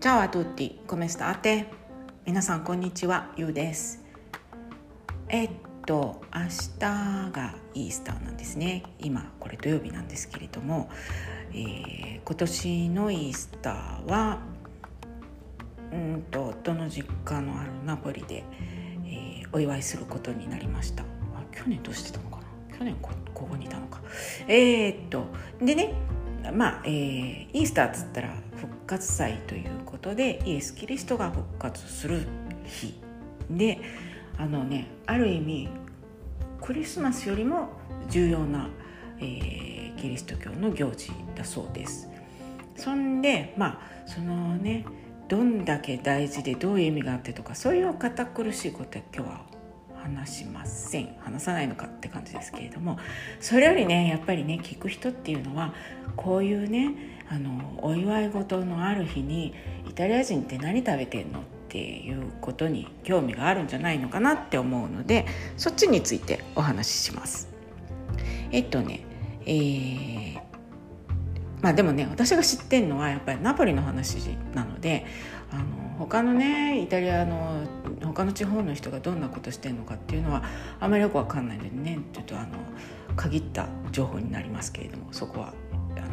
[0.00, 1.66] チャオアトゥッティ、コメスターテ。
[2.24, 4.02] 皆さんこんにちは、ゆうです。
[5.28, 5.50] えっ
[5.84, 6.40] と明
[6.78, 8.82] 日がイースターなんですね。
[8.98, 10.88] 今これ土曜日なんですけれども、
[11.50, 14.38] えー、今年のイースターは
[15.92, 18.42] うんと夫の実家のあるナポリで、
[19.04, 21.02] えー、お祝いすることになりました。
[21.02, 21.06] あ
[21.52, 22.38] 去年どうしてたのか
[22.70, 22.78] な？
[22.78, 24.00] 去年こここにいたのか。
[24.48, 25.26] えー、っと
[25.60, 25.92] でね。
[26.52, 32.26] まあ、えー、イースターっつったら復活祭ということでイエス・キリストが復活する
[32.64, 32.98] 日
[33.50, 33.80] で
[34.38, 35.68] あのねある意味
[36.60, 37.70] クリスマスよりも
[38.08, 38.68] 重要な、
[39.18, 42.08] えー、キリスト教の行事だそうです。
[42.76, 44.86] そんでまあそのね
[45.28, 49.49] どんだけ大事でどういう意味があってとかそういう堅苦しいことは今日は
[50.02, 52.98] 話しません話さないのかって感じですけれども
[53.40, 55.74] それよりねやっぱりね聞く人っていうのは
[56.16, 56.94] こういうね
[57.28, 59.54] あのお祝い事のある日に
[59.88, 67.48] イタリア人って何食べてんのっていうことに興味があるんじゃないのかなって思うのでそっちについてお話しします。
[68.50, 69.04] えっとね
[69.46, 70.40] えー、
[71.60, 74.16] まあでもね私が知ってるのはやっぱりナポリの話
[74.54, 75.06] なので
[75.52, 75.64] あの
[75.98, 77.62] 他のねイタリアの
[78.12, 80.42] 他の地方の人がどんなことしてるのかっていうのは
[80.80, 82.48] あまりよく分かんないのでねちょっとあの
[83.16, 85.54] 限った情報になりますけれどもそこは
[85.96, 86.06] あの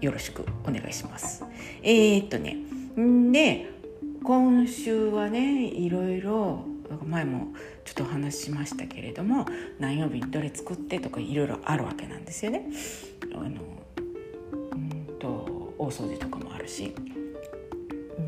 [0.00, 1.44] よろしくお願いします。
[1.82, 2.56] えー、っとね
[3.32, 3.70] で
[4.22, 6.64] 今週はねいろいろ
[7.04, 7.48] 前も
[7.84, 9.46] ちょっとお話ししましたけれども
[9.78, 12.68] 何曜日にどれ作ってとかいろいろあるわけなんですよね。
[13.34, 13.48] あの
[14.72, 16.94] うんと大掃除とかもあるし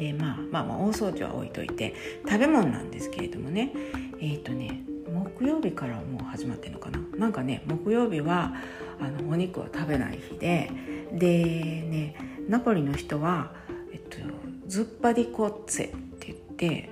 [0.00, 1.94] で、まあ、まあまあ大掃除は置いといて
[2.26, 3.72] 食べ物なんですけれどもね。
[4.18, 6.98] えっ、ー、とね木曜日からもう始まってるのかな。
[7.18, 8.54] なんかね木曜日は
[8.98, 10.70] あのお肉を食べない日で。
[11.12, 12.16] でね
[12.48, 13.52] ナポリの人は、
[13.92, 14.16] えっと、
[14.66, 16.88] ズッパディコッツェって言って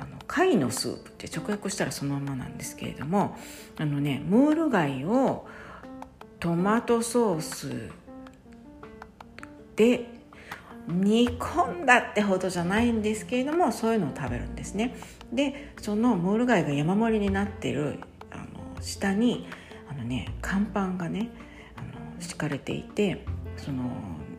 [0.00, 3.36] あの貝のスープって直訳したらそのままなんですけれども
[3.76, 5.46] あのねムール貝を
[6.40, 7.90] トマトソース
[9.76, 10.17] で
[10.88, 14.96] 煮込んだってほどじゃないんですけれどもそういうのを食べるんですね。
[15.32, 17.98] でそのモール貝が山盛りになってる
[18.30, 19.46] あの下に
[19.90, 21.30] あのね乾パンがね
[21.76, 23.24] あの敷かれていて
[23.58, 23.84] その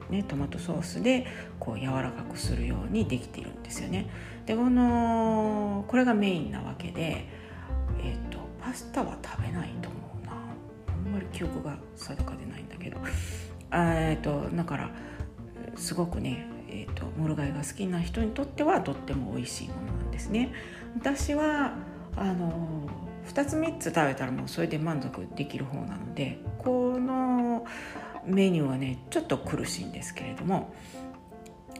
[0.09, 1.27] ねトマトソースで
[1.59, 4.09] こう柔らかくするようにできているんですよね。
[4.47, 7.27] でこのこれがメインなわけで
[8.01, 10.33] えっ、ー、とパスタは食べないと思うな。
[10.33, 12.97] あんまり記憶が定かでないんだけど。
[13.71, 14.89] えっ、とだから
[15.79, 20.51] すごくね、えーと、モルガイが好きな人にとってはとっても美味しいものなんですね。
[20.95, 21.73] 私は
[22.15, 22.87] あの
[23.27, 27.65] 2つ3つ食べたらもうそれで満足できる方なのでこの
[28.25, 30.73] メニューはねちょっと苦しいんですけれども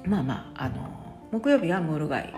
[0.06, 2.34] まあまああの木曜日はムール貝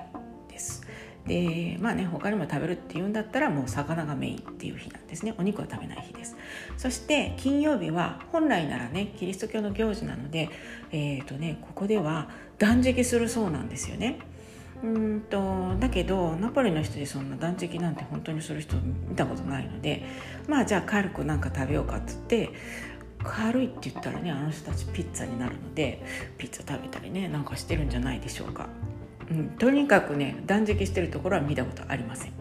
[0.49, 0.81] です
[1.27, 5.33] でまあね他にも食べるっていうんだったらもう魚がメインっていう日なんですね。
[5.37, 6.35] お肉は食べない日です。
[6.77, 10.49] そして金曜日は本来ならねキリスト教の行事なので
[10.91, 14.19] えっ、ー、とねここでは断食するそうなんですよね。
[14.83, 20.03] うんとだけどナポリの人でそんな断食なんて本当にする人見たことないので
[20.47, 22.49] まあじゃあ軽くなんか食べようかっつって
[23.23, 26.03] 軽いって言ったらねあの人たちピッツァになるので
[26.39, 28.67] ピッツァ食べたりねなんかしてるんじゃないでしょうか。
[29.31, 32.33] うん、とにかくね断食してるところは見たことありません。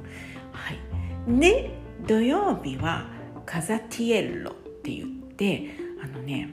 [0.53, 1.71] はい、で
[2.07, 3.07] 土曜日は
[3.47, 5.71] カザティエッロって言って
[6.03, 6.51] あのね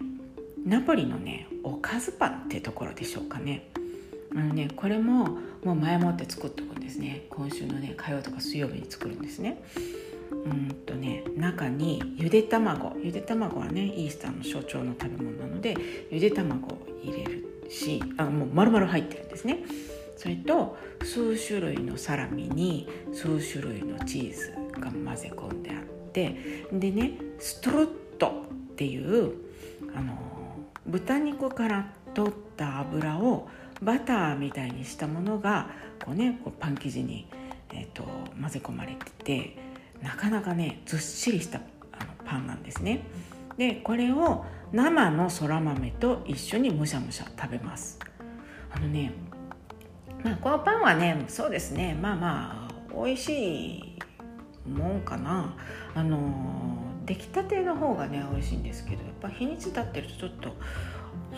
[0.64, 3.70] ナポリのねおかずパンってところでしょうかね。
[4.32, 9.64] あのねこれももう前もって作っておくんですね今週のね火曜とか水曜日に作るんですね。
[10.32, 15.76] うんとね中にゆで卵ゆで卵はねイースターの象徴の食べ物なので
[16.12, 19.64] ゆで卵を入れるしあもう丸々入ってるんですね。
[20.18, 29.34] それと数種類のサラミに数種類のチーズが混ぜ込んであってでねストロットっていう
[29.96, 30.18] あの
[30.88, 33.48] 豚肉から取った油を
[33.82, 35.70] バターみたいにしたものが
[36.04, 37.28] こう、ね、こうパン生地に、
[37.72, 38.04] えーと、
[38.42, 39.58] 混ぜ込まれてて
[40.02, 41.60] なかなかねずっしりした
[41.92, 43.04] あのパンなんですね。
[43.58, 48.00] でこれを生のそら豆と一緒にむしゃむしゃ食べます。
[48.72, 49.12] あのね
[50.24, 51.98] まあ、このパンはねそうですね。
[52.02, 54.00] まあまあ美味しい
[54.68, 55.56] もんかな。
[55.96, 60.56] あの出来たての方がね美味しいんですけどやっぱ日にち経ってるとちょっと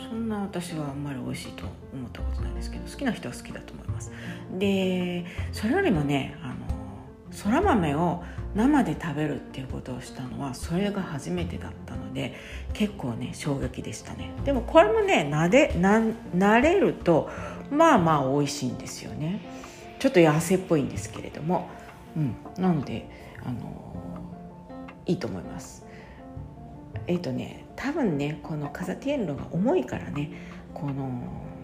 [0.09, 4.11] そんな私はあんまり美味しいと思ったことないですけど好きな人は好きだと思います。
[4.57, 6.55] でそれよりもねあの
[7.31, 8.23] そら豆を
[8.55, 11.88] 生で食べるっていうことをしたのはそれが初めてだった。
[12.09, 12.33] ので
[12.73, 14.31] 結構ね衝撃でしたね。
[14.43, 16.01] でもこれもねなでな
[16.35, 17.29] 慣れると
[17.71, 19.39] まあまあ美味しいんですよね。
[19.99, 21.69] ちょっと痩せっぽいんですけれども、
[22.15, 23.09] うん、なので
[23.45, 23.93] あの
[25.05, 25.85] いいと思います。
[27.07, 30.31] えっ、ー、とね多分ねこのカザティエンロが重いからね
[30.73, 31.09] この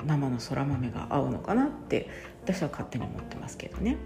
[0.06, 2.10] 生のそら豆が合うのかなって
[2.44, 3.98] 私は勝手に思ってますけどね。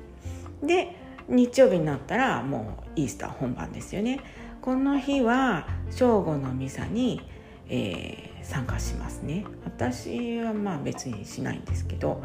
[0.63, 0.95] で
[1.27, 4.19] 日曜日になったらもうイースター本番ですよね。
[4.61, 7.21] この日は正午のミサに、
[7.69, 9.45] えー、参加しますね。
[9.65, 12.21] 私はまあ別にしないんですけど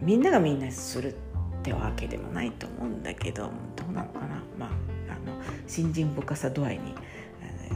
[0.00, 1.14] みんながみんなするっ
[1.62, 3.44] てわけでもないと思うんだけど
[3.76, 4.42] どうなのかな。
[4.58, 6.94] まああの信心深さ度合いに、
[7.42, 7.70] え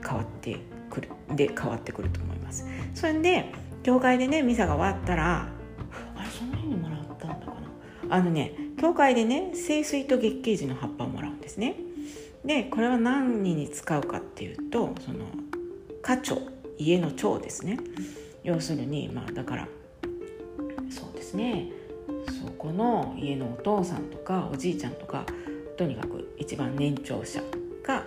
[0.00, 0.58] ー、変わって
[0.88, 2.66] くるで変わってくると思います。
[2.94, 3.52] それで
[3.82, 5.48] 教会でねミサが終わったら
[6.16, 7.52] あれその日にもらったんだか
[8.08, 8.16] な。
[8.16, 11.76] あのね教会でね清水と月桂樹の葉っぱをもらうんですね。
[12.44, 15.26] でこれは何に使うかっていうとその
[16.02, 16.38] 家長
[16.78, 17.78] 家の長ですね。
[18.42, 19.68] 要するにまあだから
[20.90, 21.70] そうですね。
[22.40, 25.24] そこの家のお父さんとかおじいちゃんとか
[25.76, 27.40] とにかく一番年長者
[27.82, 28.04] が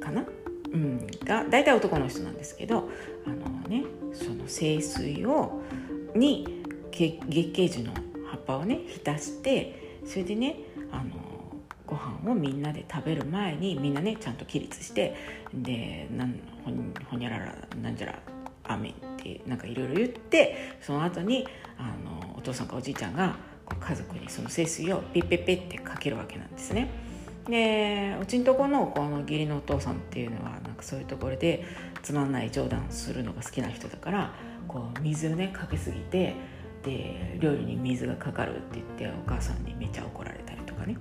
[0.00, 0.24] かな、
[0.72, 2.88] うん、が大体男の人なんですけど
[3.26, 5.62] あのねその清水を
[6.14, 7.92] に月桂樹の
[8.26, 10.56] 葉っぱをね浸してそれでね
[12.22, 15.14] あのご飯をみんなで食べる前にみんなねちゃんと起立して
[15.52, 16.34] でなん
[17.10, 18.18] ほにゃららなんじゃら
[18.64, 21.46] アメンってなんかいろいろ言ってその後に
[21.78, 23.36] あのお父さんかおじいちゃんが
[23.80, 26.88] 家族にその聖水をピッペッペってかけるわけなんですね。
[27.48, 31.64] でうちのとこのこの義理のお父さんっていうのはなんかそういうところで
[32.02, 34.32] つまんない冗談するのが好きな人だから
[34.68, 36.36] こう水をねかけすぎて
[36.84, 40.96] で料理に水がかかるって言ってお母さんにめっちゃ怒られたりとかね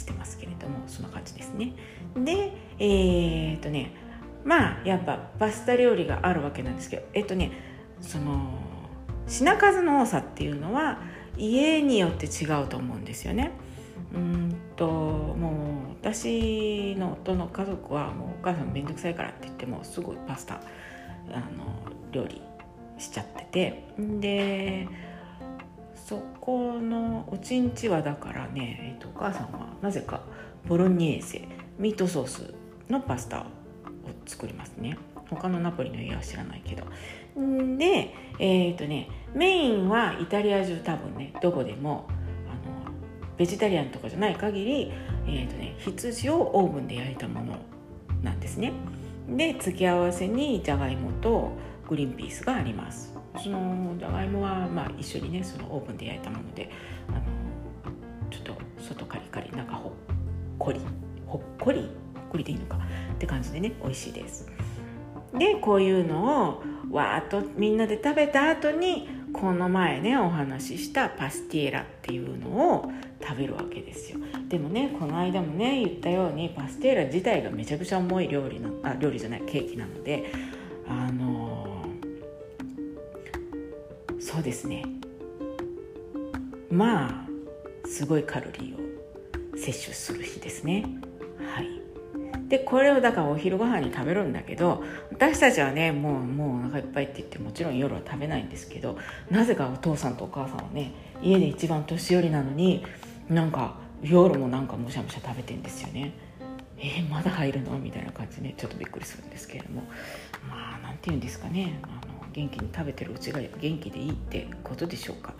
[0.00, 1.74] してますけれどもそんな感じですね。
[2.16, 3.92] でえー、っとね
[4.44, 7.52] まあやっぱパスタ料理があるわけなんですけどえっとね
[8.00, 8.58] その
[9.26, 11.00] 品数の多さっていうのは
[11.36, 13.52] 家によって違うと思うんですよね。
[14.12, 20.54] うんともう私の夫の家族はもうお母さん面倒くさいからって言ってもすごいパスタ
[21.28, 22.42] あの料理
[22.98, 23.84] しちゃってて。
[23.98, 24.88] で
[26.10, 30.22] そこのうちんちはだからね、えっと、お母さんはなぜか
[30.66, 31.46] ボロニェーゼ
[31.78, 32.52] ミートソース
[32.88, 33.44] のパスタを
[34.26, 34.98] 作りますね。
[35.30, 36.82] 他のナポリの家は知らないけど。
[37.78, 42.08] でえっ、とねメインはイタリア中多分ねどこでも
[42.48, 42.92] あの
[43.36, 44.92] ベジタリアンとかじゃない限り、
[45.28, 47.54] えーとね、羊をオーブンで焼いたもの
[48.24, 48.72] なんですね。
[49.28, 51.52] で付け合わせにじゃがいもと
[51.88, 53.09] グリンピースがあります。
[53.38, 56.70] そのじゃがいもはまあ一緒にねそのオーブンで焼いたもので
[57.08, 57.20] あの
[58.30, 59.92] ちょっと外カリカリ中ほっ
[60.58, 60.80] こり
[61.26, 61.80] ほっこり
[62.14, 62.78] ほっこりでいいのか
[63.14, 64.48] って感じでね美味しいです。
[65.36, 72.90] でこういうのをわーっとみんなで食べた後にこの前ねお話ししたパスティエラっていうのを
[73.22, 74.18] 食べるわけですよ。
[74.48, 80.32] でもねこの間もね言ったようにパスティエラ自体がめちゃくちゃ重い料理なあ料理じゃないケーキなので
[80.88, 81.84] あの、
[84.20, 84.84] そうですね。
[86.70, 87.26] まあ
[87.88, 90.84] すごいカロリーを摂取する日ですね。
[91.54, 91.80] はい。
[92.48, 98.98] でこれをだからお昼ご飯に食べるんだけど私たちはねもうもうお腹いっぱいって言ってもちろん夜は食べないんですけど
[99.30, 102.84] なぜかお父さんとお母さんはね家で一番年寄りなのに
[103.28, 106.12] なんか夜もなんかむしゃむしゃ食べてんですよね。
[106.82, 107.78] えー、まだ入るの？
[107.78, 109.82] みたいな感じでちょっとびっくりするんですけれども。
[110.48, 111.78] まあ何て言うんですかね。
[111.82, 115.34] あの元気に食べてるうちが元気でいいってことでしょうか。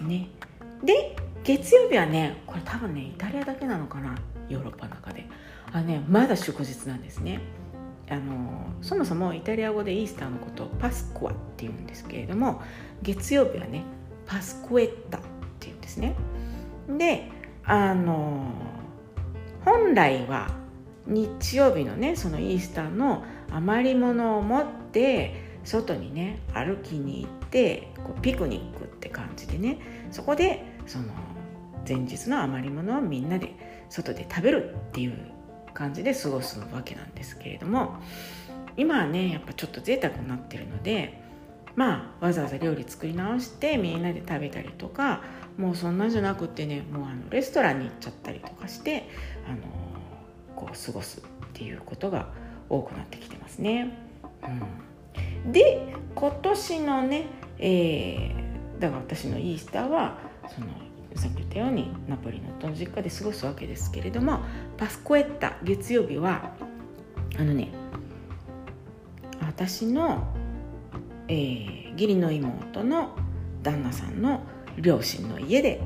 [0.00, 0.28] ね。
[0.82, 4.16] で月曜日はねこれ多分ねイタリアだけなのかな。
[4.48, 5.26] ヨーロッパの中で。
[5.72, 7.40] あねまだ祝日なんですね。
[8.10, 12.62] あのそもそもイタリア語でイースターのことをパスコアっていうんですけれども
[13.02, 13.82] 月曜日はね
[14.24, 15.20] パスコエッタっ
[15.60, 16.14] ていうんですね。
[16.96, 17.30] で
[17.64, 18.50] あの
[19.62, 20.48] 本来は
[21.08, 29.78] 日曜日のねそのイースターの余り物を持って外にね歩きに行ってこうピクニックって感じでね
[30.10, 31.04] そこでその
[31.86, 33.54] 前日の余り物をみんなで
[33.88, 35.32] 外で食べるっていう
[35.72, 37.96] 感じで過ごすわけなんですけれども
[38.76, 41.22] 今はねやっぱちょっと贅沢になってるので
[41.74, 45.22] まあわざわざ料理作り直してみんなで食べたりとか
[45.56, 49.08] もうそんなんじゃなくってねもうあのレストランに行っちゃったりとかして
[49.48, 49.58] あの
[50.86, 52.28] 過ごすっていうことが
[52.68, 53.96] 多くなってきてますね。
[55.44, 57.26] うん、で今年のね、
[57.58, 60.18] えー、だから私のイースターは
[60.48, 60.66] その
[61.14, 64.40] さっき言ったようにナポリの夫の実家で過ごすわけですけれども
[64.76, 66.54] パスコエッタ月曜日は
[67.38, 67.70] あのね
[69.40, 70.28] 私の、
[71.26, 73.16] えー、義理の妹の
[73.62, 74.42] 旦那さんの
[74.76, 75.80] 両親の家で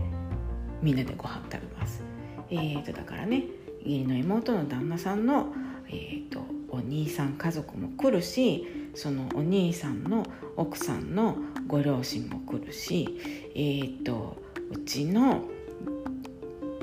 [0.83, 2.03] みんなでご飯食べます
[2.51, 3.45] えーとだからね
[3.85, 5.53] 義理の妹の旦那さんの、
[5.89, 10.25] えーと、お兄さん家族も来るしそのお兄さんの
[10.57, 11.37] 奥さんの
[11.67, 13.19] ご両親も来るし
[13.55, 14.37] えーと
[14.71, 15.45] うちの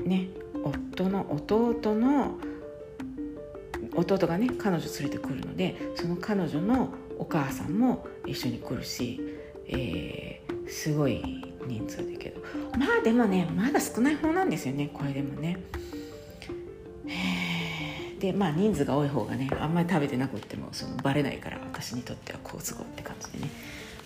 [0.04, 0.28] ね
[0.64, 2.38] 夫の弟の
[3.94, 9.20] 弟がね彼女連れてくるのでその彼女のお母さんも一緒に来るし、
[9.66, 11.22] えー、すごい
[11.66, 12.40] 人数だけど
[12.78, 15.58] まあでもねまだ少ない方なんですよねこれでもね。
[18.20, 23.50] でまあ人数が多い方がねあんまり食べてなくってもそのバレないから私にとっては好都合って感じでね。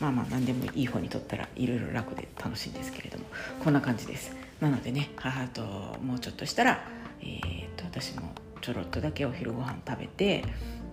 [0.01, 3.25] まあまあ何でもいい方にとったらいろいろ楽で楽しいんですけれども。
[3.63, 4.35] こんな感じです。
[4.61, 5.63] なのでね母と
[6.03, 6.85] もうちょっとしたら、
[7.21, 10.45] えー、っと私もちょろっとだけお昼ご飯食べて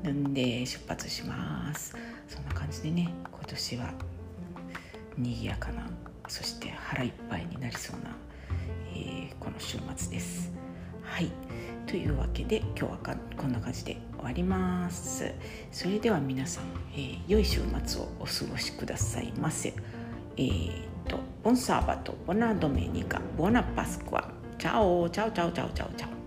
[0.09, 1.95] んで出発します。
[2.27, 3.93] そんな感じでね今年は
[5.17, 5.87] 賑やかな
[6.27, 8.15] そして腹いっぱいになりそうな、
[8.95, 10.51] えー、この週末です。
[11.11, 11.29] はい。
[11.87, 15.29] というわけで今日はこんな感じで終わります。
[15.69, 16.63] それでは皆さん、
[16.93, 19.73] えー、良い週末をお過ごしくださいませ。
[20.37, 20.71] えー、
[21.09, 26.20] と Buon sabato と Buona domenica Buona Pasqua。Ciao ciao ciao ciao ciao ciao。